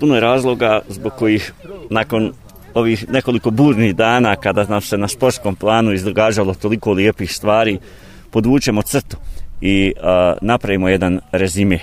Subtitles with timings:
[0.00, 1.52] Puno je razloga zbog kojih
[1.90, 2.32] nakon
[2.74, 7.78] ovih nekoliko burnih dana kada nam se na sportskom planu izdogađalo toliko lijepih stvari,
[8.30, 9.16] podvučemo crtu
[9.60, 11.78] i a, napravimo jedan rezime.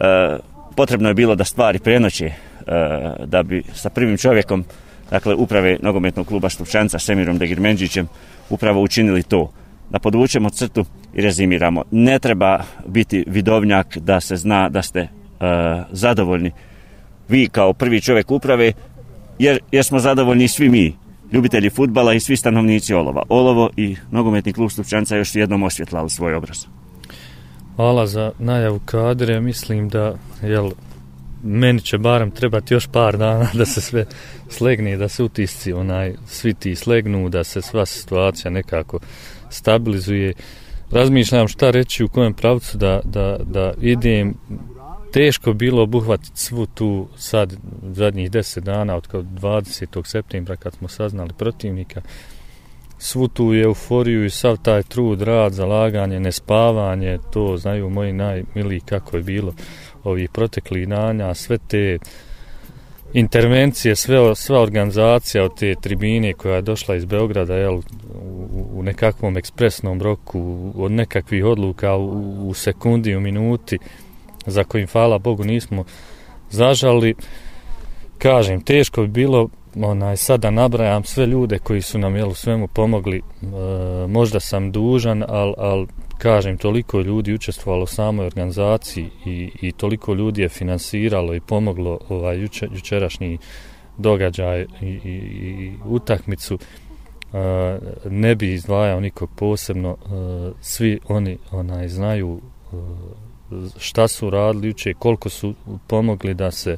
[0.00, 0.38] A,
[0.76, 2.32] potrebno je bilo da stvari prenoće
[2.66, 4.64] a, da bi sa prvim čovjekom
[5.10, 8.08] dakle uprave nogometnog kluba Stupčanca Semirom Degirmenđićem
[8.50, 9.52] upravo učinili to
[9.90, 11.84] da podvučemo crtu i rezimiramo.
[11.90, 15.08] Ne treba biti vidovnjak da se zna da ste
[15.40, 16.52] E, zadovoljni
[17.30, 18.72] vi kao prvi čovjek uprave,
[19.38, 20.96] jer, jer smo zadovoljni svi mi,
[21.32, 23.22] ljubitelji futbala i svi stanovnici Olova.
[23.28, 26.66] Olovo i nogometni klub Stupčanca još jednom osvjetlali svoj obraz.
[27.76, 29.40] Hvala za najavu kadre.
[29.40, 30.70] Mislim da jel,
[31.42, 34.06] meni će barem trebati još par dana da se sve
[34.48, 38.98] slegne, da se utisci onaj, svi ti slegnu, da se sva situacija nekako
[39.50, 40.34] stabilizuje.
[40.90, 44.34] Razmišljam šta reći u kojem pravcu da, da, da idem.
[45.12, 50.06] Teško bilo obuhvatiti svu tu sad zadnjih deset dana od 20.
[50.06, 52.00] septembra kad smo saznali protivnika
[52.98, 59.16] svu tu euforiju i sav taj trud, rad, zalaganje, nespavanje, to znaju moji najmiliji kako
[59.16, 59.54] je bilo
[60.04, 61.98] ovih proteklih dana, sve te
[63.12, 67.82] intervencije, sve, sva organizacija od te tribine koja je došla iz Beograda jel, u,
[68.72, 73.78] u nekakvom ekspresnom roku, od nekakvih odluka u, u sekundi, u minuti,
[74.46, 75.84] za kojim, hvala Bogu, nismo
[76.50, 77.14] zažali.
[78.18, 83.18] Kažem, teško bi bilo onaj, sada nabrajam sve ljude koji su nam jel, svemu pomogli.
[83.18, 83.46] E,
[84.08, 85.86] možda sam dužan, ali al,
[86.18, 91.98] kažem, toliko ljudi učestvovalo u samoj organizaciji i, i toliko ljudi je finansiralo i pomoglo
[92.08, 93.38] ovaj juče, jučerašnji
[93.98, 95.10] događaj i, i,
[95.64, 96.54] i utakmicu.
[97.32, 97.38] Uh,
[98.10, 102.40] ne bi izdvajao nikog posebno, uh, svi oni onaj znaju
[102.72, 102.80] uh,
[103.78, 105.54] šta su radili juče, koliko su
[105.86, 106.76] pomogli da se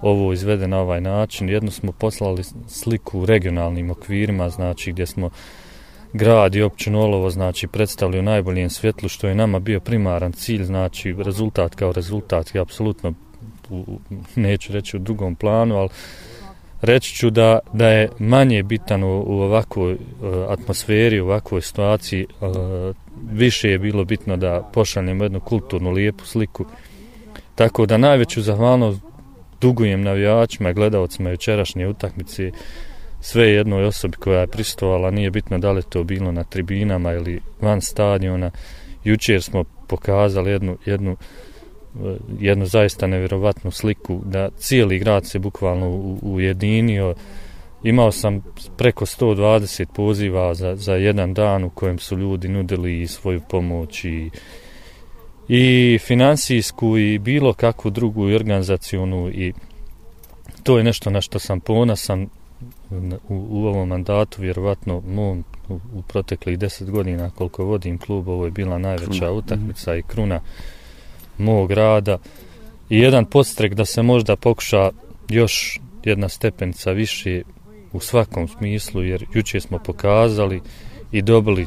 [0.00, 1.48] ovo izvede na ovaj način.
[1.48, 5.30] Jedno smo poslali sliku u regionalnim okvirima, znači gdje smo
[6.12, 10.64] grad i općinu Olovo znači predstavili u najboljem svjetlu što je nama bio primaran cilj
[10.64, 13.12] znači rezultat kao rezultat je apsolutno
[13.70, 13.98] u,
[14.36, 15.88] neću reći u drugom planu ali
[16.82, 19.98] reći ću da, da je manje bitan u, u ovakvoj uh,
[20.48, 22.96] atmosferi u ovakvoj situaciji uh,
[23.32, 26.64] više je bilo bitno da pošaljemo jednu kulturnu lijepu sliku
[27.54, 29.00] tako da najveću zahvalnost
[29.60, 32.50] dugujem navijačima i gledalcima jučerašnje utakmice
[33.20, 37.40] sve jednoj osobi koja je pristovala, nije bitno da li to bilo na tribinama ili
[37.60, 38.50] van stadiona.
[39.04, 41.16] Jučer smo pokazali jednu, jednu,
[42.40, 47.14] jednu zaista nevjerovatnu sliku da cijeli grad se bukvalno ujedinio.
[47.82, 48.42] Imao sam
[48.76, 54.30] preko 120 poziva za, za jedan dan u kojem su ljudi nudili svoju pomoć i,
[55.48, 59.52] i finansijsku i bilo kakvu drugu organizacijonu i
[60.62, 62.28] to je nešto na što sam ponosan
[63.28, 68.44] u, u ovom mandatu, vjerovatno mom u, u proteklih deset godina koliko vodim klub, ovo
[68.44, 69.32] je bila najveća kruna.
[69.32, 70.40] utakmica i kruna
[71.38, 72.18] mog rada
[72.88, 74.90] i jedan postrek da se možda pokuša
[75.28, 77.42] još jedna stepenica više
[77.92, 80.60] u svakom smislu, jer juče smo pokazali
[81.12, 81.66] i dobili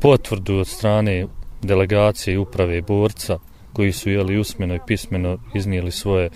[0.00, 1.26] potvrdu od strane
[1.62, 3.38] delegacije i uprave borca
[3.72, 6.30] koji su jeli usmeno i pismeno iznijeli svoje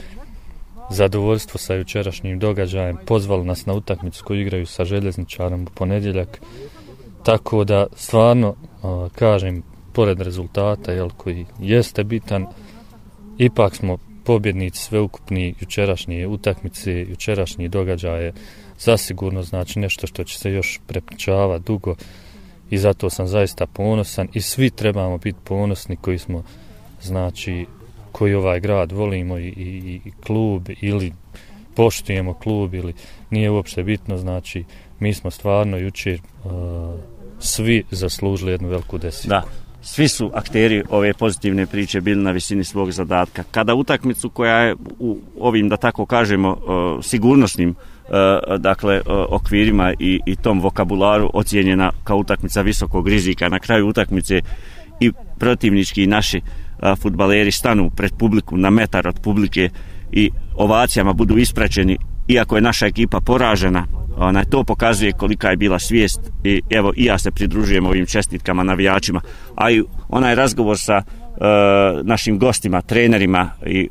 [0.90, 6.40] zadovoljstvo sa jučerašnjim događajem, pozvali nas na utakmicu koju igraju sa željezničarom u ponedjeljak.
[7.22, 8.54] Tako da stvarno,
[9.14, 9.62] kažem,
[9.94, 12.46] pored rezultata jel, koji jeste bitan,
[13.38, 18.32] ipak smo pobjednici sveukupni jučerašnje utakmice, jučerašnji događaje,
[18.78, 21.94] zasigurno znači nešto što će se još prepričava dugo
[22.70, 26.44] i zato sam zaista ponosan i svi trebamo biti ponosni koji smo
[27.02, 27.66] znači
[28.12, 31.12] koji ovaj grad volimo i, i, i klub ili
[31.76, 32.94] poštujemo klub ili
[33.30, 34.64] nije uopšte bitno, znači
[34.98, 36.50] mi smo stvarno jučer uh,
[37.38, 39.28] svi zaslužili jednu veliku desiku.
[39.28, 39.42] Da,
[39.84, 43.44] svi su akteri ove pozitivne priče bili na visini svog zadatka.
[43.50, 47.76] Kada utakmicu koja je u ovim, da tako kažemo, e, sigurnosnim e,
[48.58, 54.40] dakle, e, okvirima i, i tom vokabularu ocijenjena kao utakmica visokog rizika, na kraju utakmice
[55.00, 56.40] i protivnički i naši
[57.02, 59.70] futbaleri stanu pred publiku na metar od publike
[60.12, 61.98] i ovacijama budu ispraćeni
[62.28, 67.04] iako je naša ekipa poražena ona to pokazuje kolika je bila svijest i evo i
[67.04, 69.20] ja se pridružujem ovim čestitkama navijačima
[69.54, 71.02] a i onaj razgovor sa e,
[72.02, 73.88] našim gostima, trenerima i e,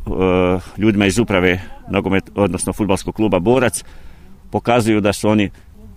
[0.77, 1.61] ljudima iz uprave
[1.91, 3.83] nogomet, odnosno futbalskog kluba Borac
[4.51, 5.49] pokazuju da su oni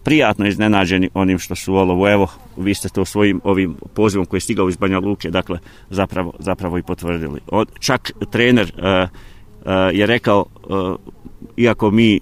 [0.06, 2.08] prijatno iznenađeni onim što su olovo.
[2.08, 5.58] Evo, vi ste to svojim ovim pozivom koji je stigao iz Banja Luke, dakle,
[5.90, 7.40] zapravo, zapravo i potvrdili.
[7.46, 9.10] Od, čak trener uh,
[9.92, 10.74] je rekao, e,
[11.56, 12.20] iako mi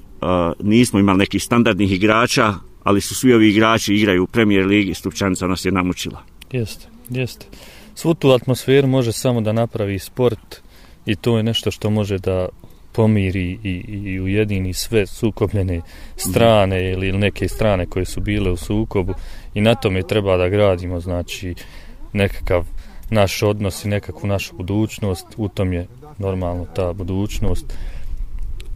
[0.61, 5.47] nismo imali nekih standardnih igrača, ali su svi ovi igrači igraju u premier ligi, Stupčanica
[5.47, 6.23] nas je namučila.
[6.53, 7.47] Jeste, jeste.
[7.95, 10.61] Svu tu atmosferu može samo da napravi sport
[11.07, 12.49] i to je nešto što može da
[12.93, 13.71] pomiri i,
[14.05, 15.81] i ujedini sve sukobljene
[16.17, 19.15] strane ili neke strane koje su bile u sukobu
[19.55, 21.55] i na tome treba da gradimo znači
[22.13, 22.67] nekakav
[23.11, 25.87] naš odnos i nekakvu našu budućnost u tom je
[26.19, 27.75] normalno ta budućnost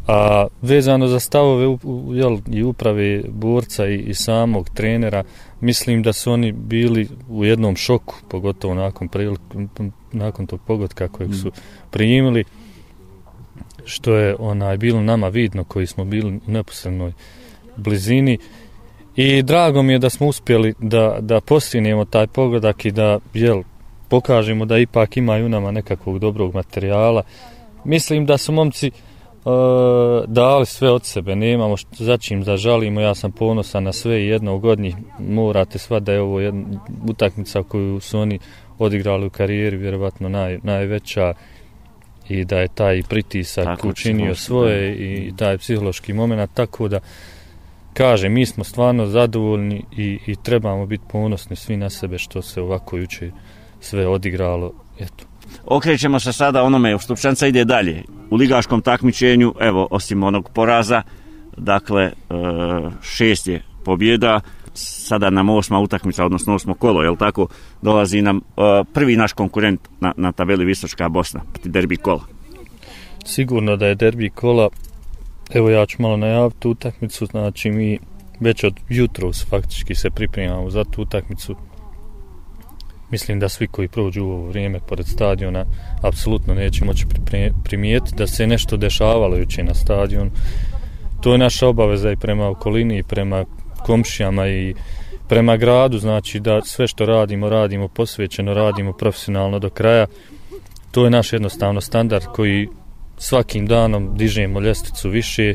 [0.08, 5.24] a vezano za stavove u, u, jel, i uprave borca i, i samog trenera
[5.60, 9.40] mislim da su oni bili u jednom šoku pogotovo nakon, prilik,
[10.12, 11.50] nakon tog pogotka kojeg su
[11.90, 12.44] primili
[13.84, 17.12] što je onaj bilo nama vidno koji smo bili u neposrednoj
[17.76, 18.38] blizini.
[19.16, 23.62] I drago mi je da smo uspjeli da, da postignemo taj pogodak i da jel,
[24.08, 27.22] pokažemo da ipak imaju nama nekakvog dobrog materijala.
[27.84, 29.07] Mislim da su momci uh,
[30.26, 34.64] dali sve od sebe nemamo što začim da žalimo ja sam ponosan na sve jednog
[34.64, 38.38] od njih morate sva da je ovo jedna utakmica koju su oni
[38.78, 41.34] odigrali u karijeri vjerovatno naj, najveća
[42.28, 45.04] i da je taj pritisak tako, učinio svoje da.
[45.04, 47.00] i taj psihološki moment, tako da
[47.94, 52.60] kaže, mi smo stvarno zadovoljni i, i trebamo biti ponosni svi na sebe što se
[52.60, 53.30] ovako juče
[53.80, 54.72] sve odigralo.
[54.98, 55.24] Eto.
[55.64, 58.02] Okrećemo se sada onome, Stupčanca ide dalje.
[58.30, 61.02] U ligaškom takmičenju, evo, osim onog poraza,
[61.56, 62.12] dakle, e,
[63.02, 64.40] šest je pobjeda,
[64.74, 67.46] sada nam osma utakmica, odnosno osmo kolo, jel tako,
[67.82, 68.40] dolazi nam e,
[68.92, 72.24] prvi naš konkurent na, na tabeli Visočka Bosna, derbi kola.
[73.24, 74.68] Sigurno da je derbi kola,
[75.54, 77.98] evo ja ću malo najaviti tu utakmicu, znači mi
[78.40, 81.56] već od jutros faktički se pripremamo za tu utakmicu.
[83.10, 85.64] Mislim da svi koji prođu u ovo vrijeme pored stadiona
[86.02, 87.06] apsolutno neće moći
[87.64, 90.30] primijeti da se nešto dešavalo juče na stadion.
[91.20, 93.44] To je naša obaveza i prema okolini i prema
[93.86, 94.74] komšijama i
[95.28, 100.06] prema gradu, znači da sve što radimo, radimo posvećeno, radimo profesionalno do kraja.
[100.90, 102.68] To je naš jednostavno standard koji
[103.18, 105.54] svakim danom dižemo ljestvicu više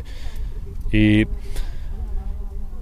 [0.92, 1.26] i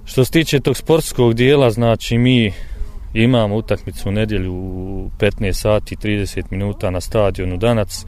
[0.05, 2.53] što se tiče tog sportskog dijela, znači mi
[3.13, 8.05] imamo utakmicu u nedjelju u 15 sati 30 minuta na stadionu Danac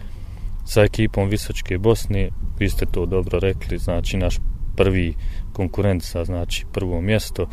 [0.65, 2.29] sa ekipom Visočke Bosne,
[2.59, 4.37] vi ste to dobro rekli, znači naš
[4.75, 5.13] prvi
[5.53, 7.47] konkurent sa znači prvo mjesto.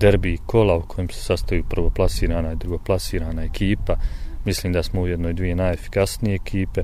[0.00, 3.96] Derbi kola u kojem se sastaju prvoplasirana i drugoplasirana ekipa.
[4.44, 6.82] Mislim da smo u jednoj dvije najefikasnije ekipe.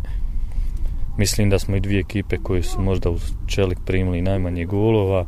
[1.18, 5.26] Mislim da smo i dvije ekipe koje su možda u čelik primili najmanje golova.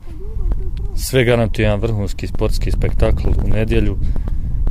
[0.96, 3.96] Sve garantuje jedan vrhunski sportski spektakl u nedjelju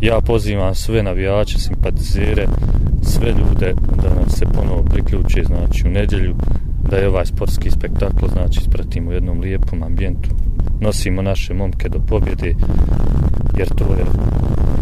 [0.02, 2.48] ja pozivam sve navijače, simpatizere
[3.02, 3.74] sve ljude
[4.04, 6.36] da nam se ponovo priključe znači u nedjelju
[6.90, 10.30] da je ovaj sportski spektakl znači ispratimo u jednom lijepom ambijentu
[10.82, 12.54] nosimo naše momke do pobjede
[13.58, 14.06] jer to je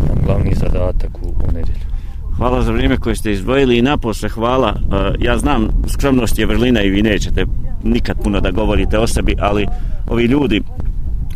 [0.08, 1.98] nam glavni zadatak u, u nedjelju
[2.38, 4.70] Hvala za vrijeme koje ste izdvojili i naposle hvala.
[4.70, 7.46] E, ja znam, skromnost je vrlina i vi nećete
[7.84, 9.68] nikad puno da govorite o sebi, ali
[10.08, 10.62] ovi ljudi,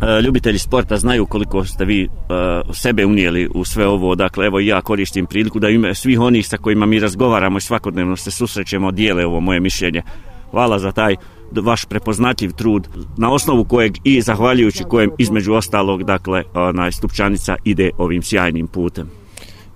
[0.02, 4.14] E, ljubitelji sporta, znaju koliko ste vi uh, sebe unijeli u sve ovo.
[4.14, 8.16] Dakle, evo ja koristim priliku da ime svih onih sa kojima mi razgovaramo i svakodnevno
[8.16, 10.02] se susrećemo, dijele ovo moje mišljenje.
[10.50, 11.16] Hvala za taj
[11.52, 17.90] vaš prepoznatljiv trud na osnovu kojeg i zahvaljujući kojem između ostalog dakle onaj stupčanica ide
[17.98, 19.21] ovim sjajnim putem.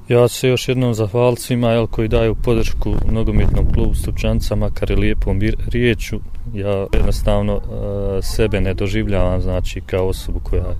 [0.09, 4.97] Ja se još jednom zahvalim svima jel, koji daju podršku nogometnom klubu Stupčanca, makar i
[4.97, 6.21] lijepom riječu.
[6.55, 10.77] Ja jednostavno e, sebe ne doživljavam znači, kao osobu koja je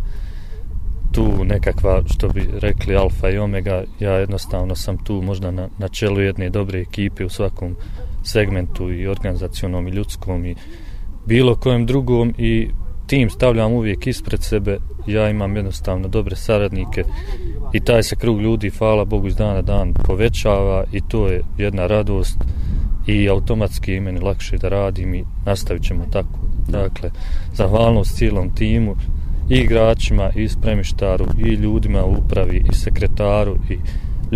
[1.13, 3.85] tu nekakva, što bi rekli, alfa i omega.
[4.01, 7.77] Ja jednostavno sam tu možda na, na čelu jedne dobre ekipe u svakom
[8.25, 10.55] segmentu i organizacionom i ljudskom i
[11.27, 12.69] bilo kojem drugom i
[13.07, 14.79] tim stavljam uvijek ispred sebe.
[15.07, 17.05] Ja imam jednostavno dobre saradnike
[17.73, 21.87] i taj se krug ljudi hvala Bogu iz dana dan povećava i to je jedna
[21.87, 22.39] radost
[23.07, 26.39] i automatski je meni lakše da radim i nastavit ćemo tako.
[26.69, 27.11] Dakle
[27.55, 28.97] zahvalnost cijelom timu
[29.51, 33.79] i igračima i spremištaru i ljudima u upravi i sekretaru i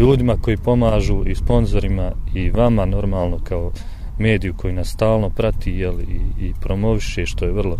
[0.00, 3.72] ljudima koji pomažu i sponzorima i vama normalno kao
[4.18, 7.76] mediju koji nas stalno prati jel, i, i promoviše što je vrlo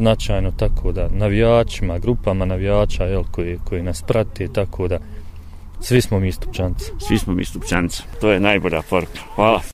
[0.00, 4.98] značajno tako da navijačima, grupama navijača jel, koji, koji nas prate tako da
[5.80, 6.92] svi smo mi stupčanci.
[6.98, 8.02] Svi smo mi stupčanci.
[8.20, 9.20] To je najbolja poruka.
[9.34, 9.60] Hvala.